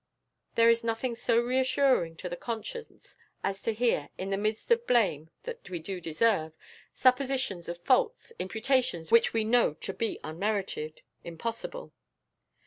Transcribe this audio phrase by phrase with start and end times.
[0.55, 4.87] There is nothing so reassuring to the conscience as to hear, in the midst of
[4.87, 6.53] blame that we do deserve,
[6.91, 11.93] suppositions of faults, imputations which we know to be unmerited impossible.